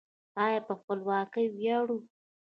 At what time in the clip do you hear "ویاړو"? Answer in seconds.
1.51-1.97